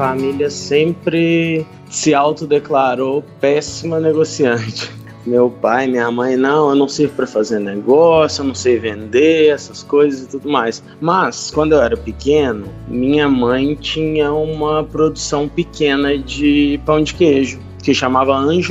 [0.00, 4.90] família sempre se autodeclarou péssima negociante.
[5.26, 9.50] Meu pai, minha mãe, não, eu não sirvo para fazer negócio, eu não sei vender
[9.50, 10.82] essas coisas e tudo mais.
[11.02, 17.60] Mas quando eu era pequeno, minha mãe tinha uma produção pequena de pão de queijo
[17.82, 18.66] que chamava Luiz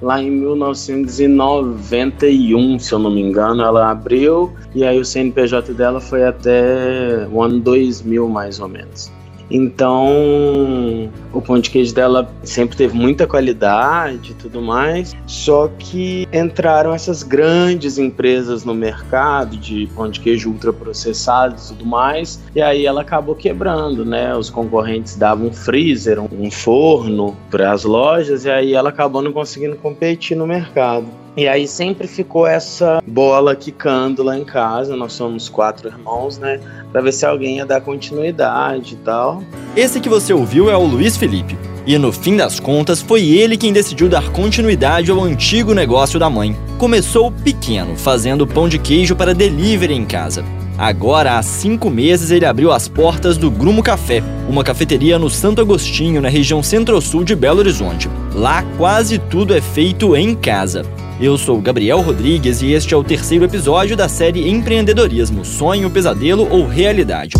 [0.00, 6.00] lá em 1991, se eu não me engano, ela abriu e aí o CNPJ dela
[6.00, 9.14] foi até o ano 2000 mais ou menos.
[9.50, 15.14] Então, o pão de queijo dela sempre teve muita qualidade e tudo mais.
[15.26, 21.86] Só que entraram essas grandes empresas no mercado de pão de queijo ultraprocessados e tudo
[21.86, 22.40] mais.
[22.54, 24.34] E aí ela acabou quebrando, né?
[24.34, 29.32] Os concorrentes davam um freezer, um forno para as lojas e aí ela acabou não
[29.32, 31.25] conseguindo competir no mercado.
[31.36, 34.96] E aí sempre ficou essa bola quicando lá em casa.
[34.96, 36.58] Nós somos quatro irmãos, né?
[36.90, 39.42] Pra ver se alguém ia dar continuidade e tal.
[39.76, 41.58] Esse que você ouviu é o Luiz Felipe.
[41.86, 46.30] E no fim das contas, foi ele quem decidiu dar continuidade ao antigo negócio da
[46.30, 46.56] mãe.
[46.78, 50.42] Começou pequeno, fazendo pão de queijo para delivery em casa.
[50.78, 55.60] Agora, há cinco meses, ele abriu as portas do Grumo Café, uma cafeteria no Santo
[55.60, 58.10] Agostinho, na região centro-sul de Belo Horizonte.
[58.34, 60.84] Lá, quase tudo é feito em casa.
[61.18, 66.46] Eu sou Gabriel Rodrigues e este é o terceiro episódio da série Empreendedorismo: Sonho, Pesadelo
[66.50, 67.32] ou Realidade.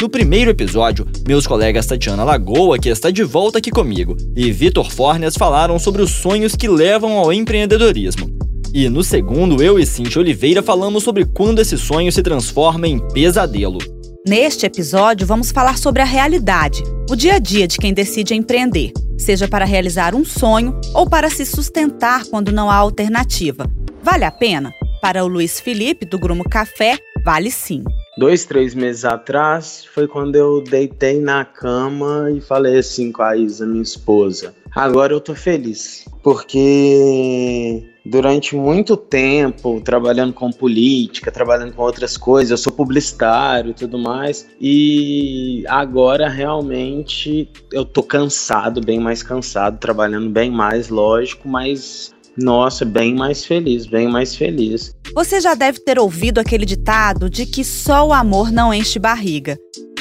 [0.00, 4.90] No primeiro episódio, meus colegas Tatiana Lagoa, que está de volta aqui comigo, e Vitor
[4.90, 8.30] Fornes falaram sobre os sonhos que levam ao empreendedorismo.
[8.72, 12.98] E no segundo, eu e Cintia Oliveira falamos sobre quando esse sonho se transforma em
[12.98, 13.78] pesadelo.
[14.24, 18.92] Neste episódio, vamos falar sobre a realidade, o dia a dia de quem decide empreender,
[19.18, 23.68] seja para realizar um sonho ou para se sustentar quando não há alternativa.
[24.00, 24.72] Vale a pena?
[25.00, 27.82] Para o Luiz Felipe, do Grumo Café, vale sim.
[28.16, 33.36] Dois, três meses atrás foi quando eu deitei na cama e falei assim com a
[33.36, 41.72] Isa, minha esposa: agora eu tô feliz, porque durante muito tempo trabalhando com política, trabalhando
[41.72, 42.50] com outras coisas.
[42.50, 44.48] Eu sou publicitário e tudo mais.
[44.60, 52.84] E agora realmente eu tô cansado, bem mais cansado, trabalhando bem mais, lógico, mas nossa,
[52.84, 54.94] bem mais feliz, bem mais feliz.
[55.14, 59.58] Você já deve ter ouvido aquele ditado de que só o amor não enche barriga.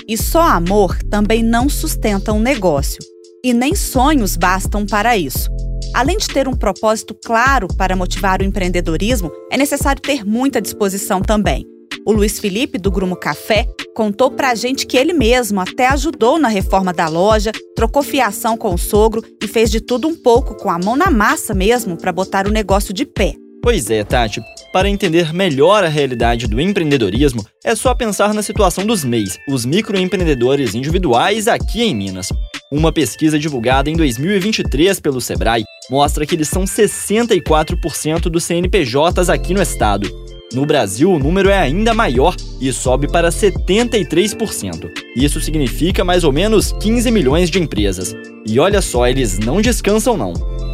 [0.08, 3.00] E só amor também não sustenta um negócio.
[3.44, 5.50] E nem sonhos bastam para isso.
[5.96, 11.22] Além de ter um propósito claro para motivar o empreendedorismo, é necessário ter muita disposição
[11.22, 11.66] também.
[12.06, 16.48] O Luiz Felipe, do Grumo Café, contou pra gente que ele mesmo até ajudou na
[16.48, 20.70] reforma da loja, trocou fiação com o sogro e fez de tudo um pouco com
[20.70, 23.34] a mão na massa mesmo para botar o negócio de pé.
[23.64, 24.42] Pois é, Tati.
[24.72, 29.66] Para entender melhor a realidade do empreendedorismo, é só pensar na situação dos MEIs, os
[29.66, 32.30] microempreendedores individuais aqui em Minas.
[32.72, 39.54] Uma pesquisa divulgada em 2023 pelo Sebrae mostra que eles são 64% dos CNPJs aqui
[39.54, 40.10] no estado.
[40.54, 44.90] No Brasil, o número é ainda maior e sobe para 73%.
[45.18, 48.16] Isso significa mais ou menos 15 milhões de empresas.
[48.48, 50.32] E olha só, eles não descansam não.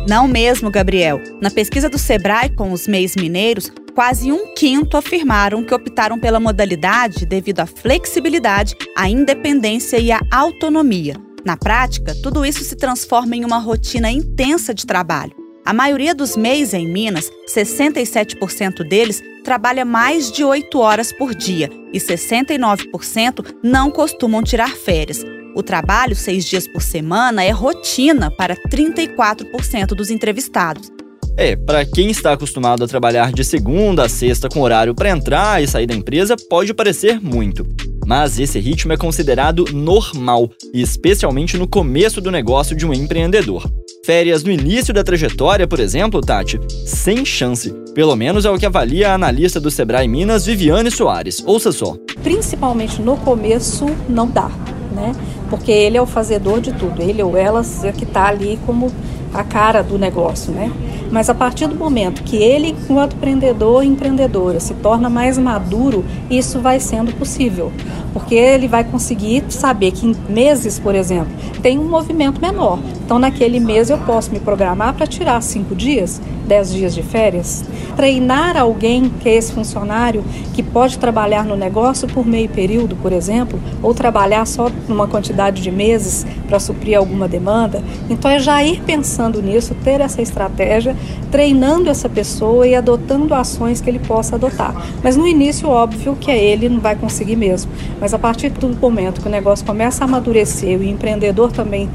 [0.08, 1.20] Não mesmo, Gabriel.
[1.42, 6.40] Na pesquisa do Sebrae com os MEIs mineiros, quase um quinto afirmaram que optaram pela
[6.40, 11.27] modalidade devido à flexibilidade, à independência e à autonomia.
[11.48, 15.32] Na prática, tudo isso se transforma em uma rotina intensa de trabalho.
[15.66, 21.70] A maioria dos MEIs em Minas, 67% deles, trabalha mais de 8 horas por dia
[21.94, 25.24] e 69% não costumam tirar férias.
[25.56, 30.92] O trabalho seis dias por semana é rotina para 34% dos entrevistados.
[31.38, 35.64] É, para quem está acostumado a trabalhar de segunda a sexta com horário para entrar
[35.64, 37.66] e sair da empresa, pode parecer muito.
[38.08, 43.70] Mas esse ritmo é considerado normal, especialmente no começo do negócio de um empreendedor.
[44.06, 47.70] Férias no início da trajetória, por exemplo, Tati, sem chance.
[47.94, 51.44] Pelo menos é o que avalia a analista do Sebrae Minas, Viviane Soares.
[51.46, 51.98] Ouça só.
[52.24, 54.50] Principalmente no começo, não dá,
[54.96, 55.14] né?
[55.50, 58.90] Porque ele é o fazedor de tudo, ele ou ela é que está ali como
[59.34, 60.72] a cara do negócio, né?
[61.12, 66.04] Mas a partir do momento que ele, enquanto empreendedor e empreendedora, se torna mais maduro,
[66.30, 67.72] isso vai sendo possível.
[68.14, 71.32] Porque ele vai conseguir saber que em meses, por exemplo,
[71.62, 72.80] tem um movimento menor.
[73.08, 77.64] Então, naquele mês, eu posso me programar para tirar cinco dias, dez dias de férias.
[77.96, 83.14] Treinar alguém que é esse funcionário que pode trabalhar no negócio por meio período, por
[83.14, 87.82] exemplo, ou trabalhar só numa quantidade de meses para suprir alguma demanda.
[88.10, 90.94] Então, é já ir pensando nisso, ter essa estratégia,
[91.32, 94.76] treinando essa pessoa e adotando ações que ele possa adotar.
[95.02, 97.72] Mas no início, óbvio que é ele não vai conseguir mesmo.
[98.02, 101.90] Mas a partir do momento que o negócio começa a amadurecer, o empreendedor também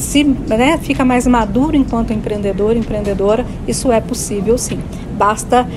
[0.00, 4.80] se né, fica mais maduro enquanto empreendedor, empreendedora, isso é possível sim.
[5.16, 5.68] Basta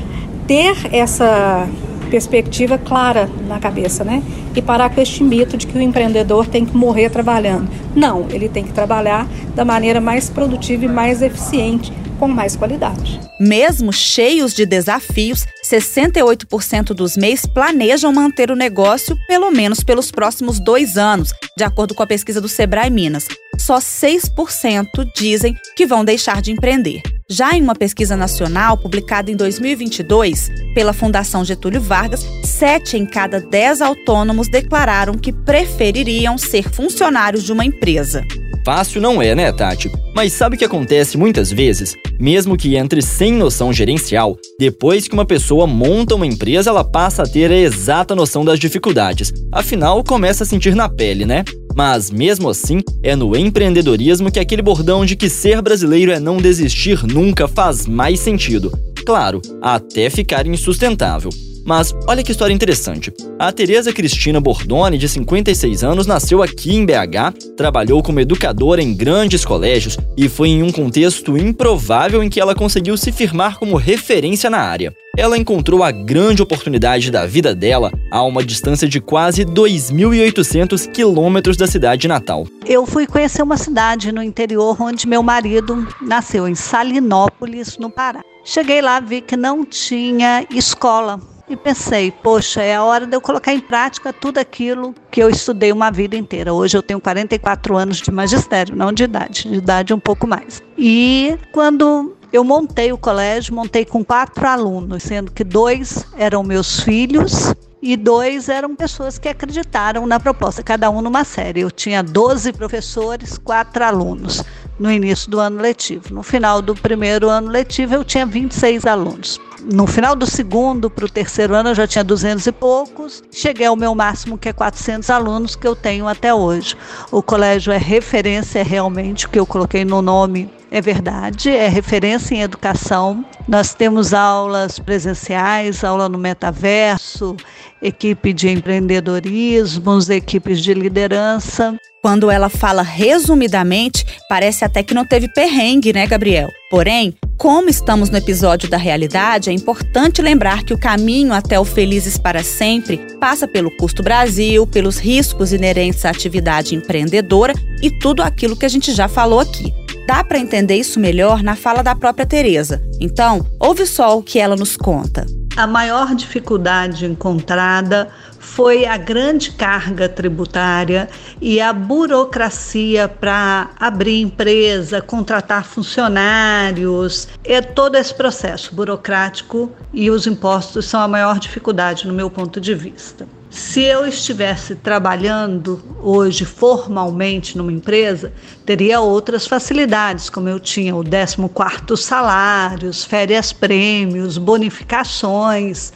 [0.48, 1.68] ter essa
[2.10, 4.24] perspectiva clara na cabeça, né?
[4.56, 7.68] E parar com este mito de que o empreendedor tem que morrer trabalhando.
[7.94, 11.92] Não, ele tem que trabalhar da maneira mais produtiva e mais eficiente
[12.24, 13.20] com mais qualidade.
[13.38, 20.58] Mesmo cheios de desafios, 68% dos MEIs planejam manter o negócio pelo menos pelos próximos
[20.58, 23.28] dois anos, de acordo com a pesquisa do Sebrae Minas.
[23.60, 27.02] Só 6% dizem que vão deixar de empreender.
[27.30, 33.42] Já em uma pesquisa nacional publicada em 2022 pela Fundação Getúlio Vargas, 7 em cada
[33.42, 38.24] 10 autônomos declararam que prefeririam ser funcionários de uma empresa.
[38.64, 39.92] Fácil não é, né, Tati?
[40.16, 41.96] Mas sabe o que acontece muitas vezes?
[42.18, 47.24] Mesmo que entre sem noção gerencial, depois que uma pessoa monta uma empresa, ela passa
[47.24, 49.34] a ter a exata noção das dificuldades.
[49.52, 51.44] Afinal, começa a sentir na pele, né?
[51.76, 56.38] Mas mesmo assim, é no empreendedorismo que aquele bordão de que ser brasileiro é não
[56.38, 58.72] desistir nunca faz mais sentido.
[59.06, 61.32] Claro, até ficar insustentável.
[61.66, 63.12] Mas olha que história interessante.
[63.40, 68.94] A Tereza Cristina Bordoni, de 56 anos, nasceu aqui em BH, trabalhou como educadora em
[68.94, 73.78] grandes colégios e foi em um contexto improvável em que ela conseguiu se firmar como
[73.78, 74.94] referência na área.
[75.16, 81.56] Ela encontrou a grande oportunidade da vida dela a uma distância de quase 2.800 quilômetros
[81.56, 82.48] da cidade natal.
[82.66, 88.22] Eu fui conhecer uma cidade no interior onde meu marido nasceu, em Salinópolis, no Pará.
[88.44, 93.22] Cheguei lá, vi que não tinha escola e pensei, poxa, é a hora de eu
[93.22, 96.54] colocar em prática tudo aquilo que eu estudei uma vida inteira.
[96.54, 100.62] Hoje eu tenho 44 anos de magistério, não de idade, de idade um pouco mais.
[100.78, 106.80] E quando eu montei o colégio, montei com quatro alunos, sendo que dois eram meus
[106.80, 107.54] filhos
[107.86, 111.60] e dois eram pessoas que acreditaram na proposta, cada um numa série.
[111.60, 114.42] Eu tinha 12 professores, quatro alunos
[114.80, 116.14] no início do ano letivo.
[116.14, 119.38] No final do primeiro ano letivo, eu tinha 26 alunos
[119.72, 123.24] no final do segundo para o terceiro ano eu já tinha 200 e poucos.
[123.32, 126.76] Cheguei ao meu máximo, que é 400 alunos, que eu tenho até hoje.
[127.12, 131.68] O colégio é referência é realmente, o que eu coloquei no nome é verdade, é
[131.68, 133.24] referência em educação.
[133.48, 137.36] Nós temos aulas presenciais, aula no metaverso,
[137.82, 141.76] equipe de empreendedorismo, equipes de liderança.
[142.02, 146.50] Quando ela fala resumidamente, parece até que não teve perrengue, né, Gabriel?
[146.70, 151.66] Porém, como estamos no episódio da realidade, é importante lembrar que o caminho até o
[151.66, 158.22] Felizes para Sempre passa pelo custo Brasil, pelos riscos inerentes à atividade empreendedora e tudo
[158.22, 159.83] aquilo que a gente já falou aqui.
[160.06, 162.82] Dá para entender isso melhor na fala da própria Teresa.
[163.00, 165.26] Então, ouve só o que ela nos conta.
[165.56, 168.10] A maior dificuldade encontrada
[168.40, 171.08] foi a grande carga tributária
[171.40, 177.30] e a burocracia para abrir empresa, contratar funcionários.
[177.44, 182.60] É todo esse processo burocrático e os impostos são a maior dificuldade no meu ponto
[182.60, 183.26] de vista.
[183.54, 188.34] Se eu estivesse trabalhando hoje formalmente numa empresa,
[188.66, 195.94] teria outras facilidades, como eu tinha o 14º salários, férias prêmios, bonificações,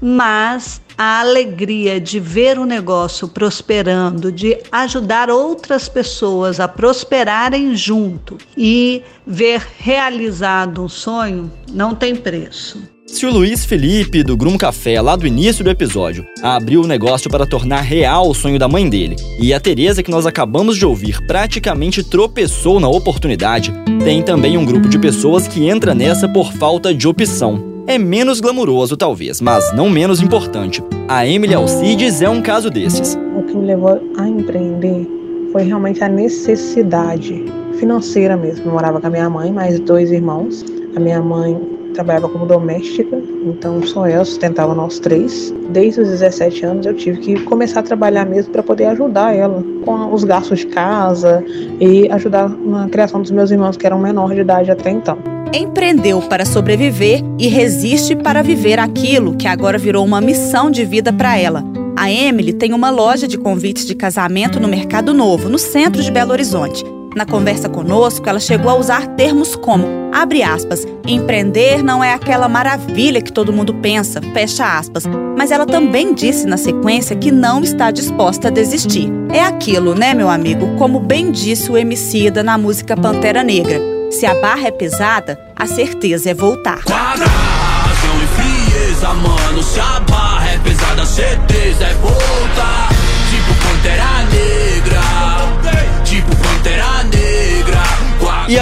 [0.00, 8.38] mas a alegria de ver o negócio prosperando, de ajudar outras pessoas a prosperarem junto
[8.56, 12.93] e ver realizado um sonho não tem preço.
[13.14, 17.30] Se o Luiz Felipe, do Grum Café, lá do início do episódio, abriu o negócio
[17.30, 20.84] para tornar real o sonho da mãe dele, e a Teresa, que nós acabamos de
[20.84, 26.52] ouvir, praticamente tropeçou na oportunidade, tem também um grupo de pessoas que entra nessa por
[26.54, 27.84] falta de opção.
[27.86, 30.82] É menos glamuroso, talvez, mas não menos importante.
[31.06, 33.16] A Emily Alcides é um caso desses.
[33.38, 35.08] O que me levou a empreender
[35.52, 37.44] foi realmente a necessidade
[37.78, 38.66] financeira mesmo.
[38.66, 40.64] Eu morava com a minha mãe, mais dois irmãos.
[40.96, 45.54] A minha mãe trabalhava como doméstica, então só ela sustentava nós três.
[45.70, 49.64] Desde os 17 anos eu tive que começar a trabalhar mesmo para poder ajudar ela
[49.84, 51.42] com os gastos de casa
[51.80, 55.16] e ajudar na criação dos meus irmãos que eram menores de idade até então.
[55.52, 61.12] Empreendeu para sobreviver e resiste para viver aquilo que agora virou uma missão de vida
[61.12, 61.64] para ela.
[61.96, 66.10] A Emily tem uma loja de convites de casamento no Mercado Novo, no centro de
[66.10, 66.84] Belo Horizonte
[67.14, 72.48] Na conversa conosco, ela chegou a usar termos como, abre aspas, empreender não é aquela
[72.48, 75.04] maravilha que todo mundo pensa, fecha aspas.
[75.36, 79.12] Mas ela também disse na sequência que não está disposta a desistir.
[79.32, 80.74] É aquilo, né, meu amigo?
[80.76, 83.80] Como bem disse o Emicida na música Pantera Negra.
[84.10, 86.82] Se a barra é pesada, a certeza é voltar.
[86.82, 89.62] Quadra, razão e frieza, mano.
[89.62, 91.53] Se a barra é pesada, certeza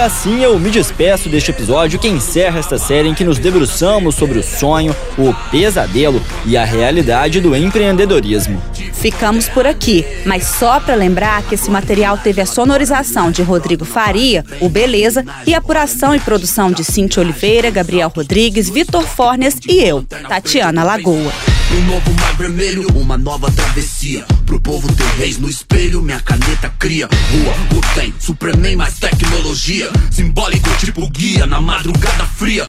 [0.03, 4.37] assim eu me despeço deste episódio que encerra esta série em que nos debruçamos sobre
[4.37, 8.61] o sonho, o pesadelo e a realidade do empreendedorismo.
[9.03, 13.83] Ficamos por aqui, mas só para lembrar que esse material teve a sonorização de Rodrigo
[13.83, 19.83] Faria, o Beleza, e apuração e produção de Cintia Oliveira, Gabriel Rodrigues, Vitor Fornes e
[19.83, 21.33] eu, Tatiana Lagoa.
[21.73, 24.23] Um novo mar vermelho, uma nova travessia.
[24.45, 27.09] Pro povo ter reis no espelho, minha caneta cria.
[27.31, 29.89] Rua, o tem, Supremem mais tecnologia.
[30.11, 32.65] Simbólico tipo guia na madrugada fria.